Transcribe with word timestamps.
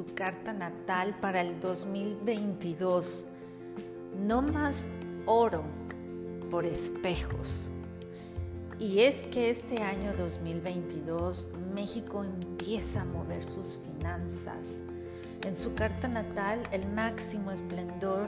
su 0.00 0.14
carta 0.14 0.54
natal 0.54 1.14
para 1.20 1.42
el 1.42 1.60
2022. 1.60 3.26
No 4.26 4.40
más 4.40 4.86
oro 5.26 5.62
por 6.50 6.64
espejos. 6.64 7.70
Y 8.78 9.00
es 9.00 9.24
que 9.24 9.50
este 9.50 9.82
año 9.82 10.14
2022 10.16 11.50
México 11.74 12.24
empieza 12.24 13.02
a 13.02 13.04
mover 13.04 13.44
sus 13.44 13.76
finanzas. 13.76 14.78
En 15.42 15.54
su 15.54 15.74
carta 15.74 16.08
natal, 16.08 16.62
el 16.72 16.88
máximo 16.88 17.50
esplendor 17.50 18.26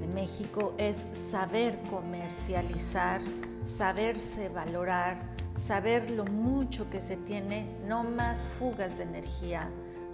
de 0.00 0.08
México 0.08 0.74
es 0.78 1.06
saber 1.12 1.78
comercializar, 1.90 3.20
saberse 3.64 4.48
valorar, 4.48 5.16
saber 5.54 6.10
lo 6.10 6.24
mucho 6.24 6.90
que 6.90 7.00
se 7.00 7.16
tiene, 7.16 7.68
no 7.86 8.02
más 8.02 8.48
fugas 8.58 8.98
de 8.98 9.04
energía, 9.04 9.70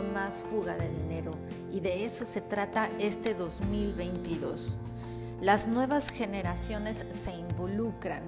más 0.00 0.42
fuga 0.42 0.76
de 0.78 0.88
dinero. 0.88 1.32
Y 1.70 1.80
de 1.80 2.06
eso 2.06 2.24
se 2.24 2.40
trata 2.40 2.88
este 2.98 3.34
2022. 3.34 4.78
Las 5.42 5.66
nuevas 5.66 6.08
generaciones 6.08 7.04
se 7.10 7.34
involucran, 7.34 8.22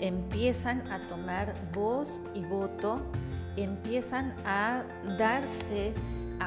empiezan 0.00 0.90
a 0.90 1.06
tomar 1.06 1.54
voz 1.74 2.22
y 2.34 2.42
voto, 2.42 3.02
empiezan 3.56 4.34
a 4.46 4.82
darse 5.18 5.92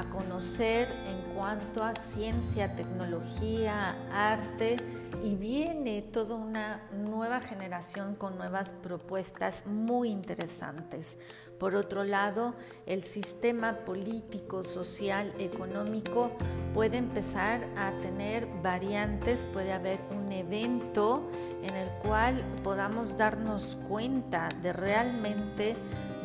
a 0.01 0.09
conocer 0.09 0.87
en 1.05 1.35
cuanto 1.35 1.83
a 1.83 1.93
ciencia, 1.95 2.75
tecnología, 2.75 3.95
arte 4.11 4.77
y 5.23 5.35
viene 5.35 6.01
toda 6.01 6.35
una 6.35 6.81
nueva 6.91 7.39
generación 7.39 8.15
con 8.15 8.37
nuevas 8.37 8.73
propuestas 8.73 9.67
muy 9.67 10.09
interesantes. 10.09 11.19
Por 11.59 11.75
otro 11.75 12.03
lado, 12.03 12.55
el 12.87 13.03
sistema 13.03 13.85
político, 13.85 14.63
social, 14.63 15.31
económico 15.37 16.31
puede 16.73 16.97
empezar 16.97 17.67
a 17.77 17.91
tener 18.01 18.47
variantes, 18.63 19.45
puede 19.53 19.71
haber 19.71 19.99
un 20.09 20.31
evento 20.31 21.29
en 21.61 21.75
el 21.75 21.89
cual 21.99 22.43
podamos 22.63 23.17
darnos 23.17 23.77
cuenta 23.87 24.49
de 24.63 24.73
realmente 24.73 25.75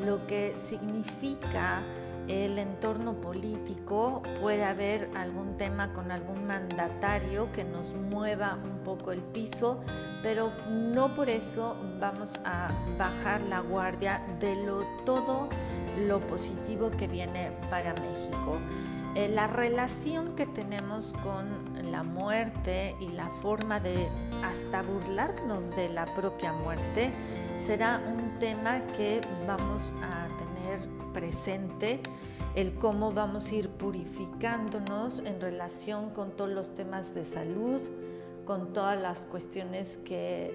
lo 0.04 0.26
que 0.26 0.56
significa 0.56 1.82
el 2.28 2.58
entorno 2.58 3.14
político, 3.14 4.22
puede 4.40 4.64
haber 4.64 5.10
algún 5.16 5.56
tema 5.56 5.92
con 5.92 6.10
algún 6.10 6.46
mandatario 6.46 7.50
que 7.52 7.64
nos 7.64 7.94
mueva 7.94 8.58
un 8.62 8.78
poco 8.84 9.12
el 9.12 9.20
piso, 9.20 9.80
pero 10.22 10.52
no 10.68 11.14
por 11.14 11.28
eso 11.28 11.76
vamos 12.00 12.38
a 12.44 12.70
bajar 12.98 13.42
la 13.42 13.60
guardia 13.60 14.22
de 14.40 14.56
lo 14.64 14.82
todo 15.04 15.48
lo 16.06 16.20
positivo 16.20 16.90
que 16.90 17.06
viene 17.06 17.52
para 17.70 17.94
México. 17.94 18.58
Eh, 19.14 19.28
la 19.28 19.46
relación 19.46 20.36
que 20.36 20.46
tenemos 20.46 21.14
con 21.22 21.90
la 21.90 22.02
muerte 22.02 22.94
y 23.00 23.08
la 23.08 23.28
forma 23.28 23.80
de 23.80 24.08
hasta 24.44 24.82
burlarnos 24.82 25.74
de 25.74 25.88
la 25.88 26.04
propia 26.14 26.52
muerte 26.52 27.12
será 27.58 28.02
un 28.06 28.38
tema 28.38 28.80
que 28.96 29.22
vamos 29.46 29.94
a 30.02 30.28
tener 30.36 30.95
presente 31.16 32.00
el 32.54 32.74
cómo 32.74 33.10
vamos 33.10 33.50
a 33.50 33.54
ir 33.54 33.70
purificándonos 33.70 35.20
en 35.20 35.40
relación 35.40 36.10
con 36.10 36.32
todos 36.32 36.50
los 36.50 36.74
temas 36.74 37.14
de 37.14 37.24
salud, 37.24 37.80
con 38.44 38.74
todas 38.74 39.00
las 39.00 39.24
cuestiones 39.24 39.96
que 40.04 40.52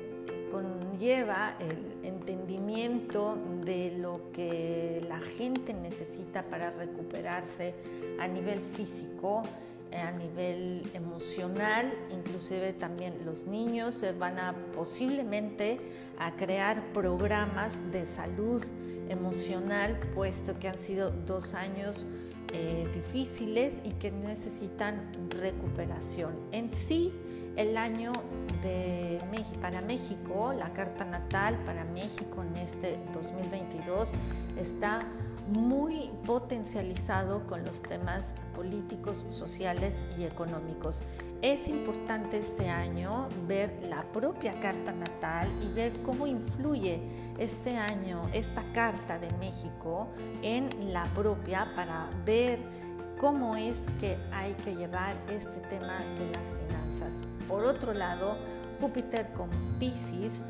conlleva 0.52 1.56
el 1.60 2.06
entendimiento 2.06 3.40
de 3.66 3.98
lo 3.98 4.32
que 4.32 5.04
la 5.10 5.20
gente 5.20 5.74
necesita 5.74 6.44
para 6.44 6.70
recuperarse 6.70 7.74
a 8.20 8.28
nivel 8.28 8.60
físico, 8.60 9.42
a 9.94 10.12
nivel 10.12 10.90
emocional, 10.94 11.92
inclusive 12.12 12.74
también 12.74 13.26
los 13.26 13.46
niños 13.46 14.04
van 14.20 14.40
a 14.40 14.54
posiblemente 14.74 15.80
a 16.18 16.36
crear 16.36 16.94
programas 16.94 17.92
de 17.92 18.06
salud 18.06 18.64
emocional, 19.10 20.00
puesto 20.16 20.58
que 20.60 20.70
han 20.70 20.78
sido 20.78 21.12
dos 21.12 21.54
años 21.54 22.06
eh, 22.54 22.90
difíciles 22.94 23.78
y 23.84 23.92
que 23.92 24.12
necesitan 24.12 25.12
recuperación. 25.30 26.34
En 26.52 26.72
sí, 26.74 27.14
el 27.56 27.78
año 27.78 28.14
de 28.62 29.20
para 29.62 29.82
México, 29.82 30.54
la 30.54 30.74
carta 30.74 31.06
natal 31.06 31.58
para 31.66 31.84
México 31.86 32.44
en 32.44 32.58
este 32.58 32.98
2022 33.14 34.12
está 34.58 35.08
muy 35.48 36.12
potencializado 36.26 37.46
con 37.48 37.64
los 37.66 37.82
temas 37.82 38.34
políticos, 38.56 39.26
sociales 39.30 40.04
y 40.18 40.24
económicos. 40.24 41.04
Es 41.42 41.68
importante 41.68 42.38
este 42.38 42.70
año 42.70 43.28
ver 43.48 43.80
la 43.90 44.04
propia 44.12 44.60
carta 44.60 44.94
natal 44.94 45.50
y 45.64 45.74
ver 45.74 46.02
cómo 46.04 46.28
influye 46.28 47.02
este 47.40 47.78
año 47.78 48.30
esta 48.34 48.64
carta 48.74 49.18
de 49.18 49.32
México 49.40 50.08
en 50.44 50.94
la 50.94 51.06
propia 51.16 51.74
para 51.76 52.10
ver 52.26 52.60
cómo 53.20 53.56
es 53.56 53.80
que 54.00 54.18
hay 54.32 54.54
que 54.54 54.76
llevar 54.76 55.16
este 55.30 55.60
tema 55.62 56.00
de 56.18 56.32
las 56.32 56.56
finanzas. 56.56 57.24
Por 57.48 57.66
otro 57.66 57.94
lado, 57.94 58.38
Júpiter 58.80 59.32
con 59.34 59.50
Pisces 59.80 60.44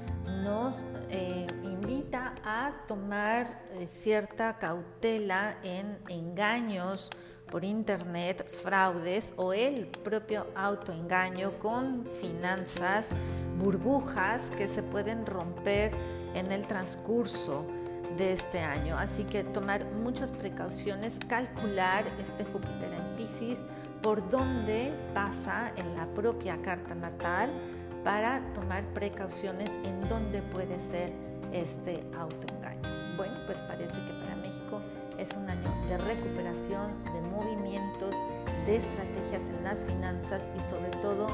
nos 0.43 0.85
eh, 1.09 1.47
invita 1.81 2.35
a 2.45 2.73
tomar 2.87 3.47
eh, 3.73 3.87
cierta 3.87 4.59
cautela 4.59 5.57
en 5.63 5.97
engaños 6.09 7.09
por 7.49 7.63
internet, 7.63 8.47
fraudes 8.47 9.33
o 9.35 9.51
el 9.51 9.87
propio 9.87 10.45
autoengaño 10.55 11.57
con 11.59 12.05
finanzas, 12.05 13.09
burbujas 13.59 14.51
que 14.51 14.69
se 14.69 14.83
pueden 14.83 15.25
romper 15.25 15.91
en 16.35 16.51
el 16.51 16.67
transcurso 16.67 17.65
de 18.15 18.31
este 18.31 18.59
año. 18.59 18.95
Así 18.97 19.23
que 19.23 19.43
tomar 19.43 19.85
muchas 19.85 20.31
precauciones, 20.31 21.17
calcular 21.27 22.05
este 22.19 22.45
Júpiter 22.45 22.93
en 22.93 23.15
Pisces, 23.15 23.59
por 24.03 24.29
dónde 24.29 24.93
pasa 25.13 25.71
en 25.75 25.95
la 25.95 26.05
propia 26.13 26.61
carta 26.61 26.93
natal 26.93 27.51
para 28.03 28.41
tomar 28.53 28.83
precauciones 28.93 29.71
en 29.83 29.99
dónde 30.07 30.41
puede 30.41 30.79
ser 30.79 31.30
este 31.51 32.03
autoengaño. 32.17 33.17
Bueno, 33.17 33.35
pues 33.45 33.59
parece 33.61 33.95
que 34.05 34.13
para 34.13 34.35
México 34.35 34.81
es 35.17 35.35
un 35.37 35.49
año 35.49 35.69
de 35.87 35.97
recuperación, 35.97 37.03
de 37.03 37.21
movimientos, 37.21 38.15
de 38.65 38.77
estrategias 38.77 39.47
en 39.49 39.63
las 39.63 39.83
finanzas 39.83 40.47
y 40.57 40.61
sobre 40.69 40.89
todo 41.01 41.27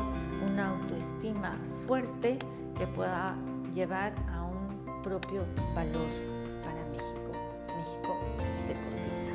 una 0.46 0.70
autoestima 0.70 1.58
fuerte 1.86 2.40
que 2.78 2.88
pueda 2.88 3.36
llevar 3.74 4.14
a 4.32 4.44
un 4.44 5.02
propio 5.04 5.46
valor 5.76 6.08
para 6.64 6.84
México. 6.92 7.32
México 7.78 8.16
se 8.54 8.74
cotiza. 8.74 9.32